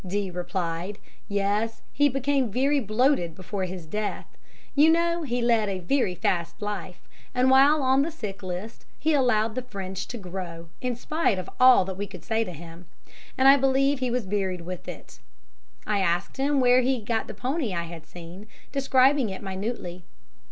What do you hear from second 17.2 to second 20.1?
the pony I had seen, describing it minutely.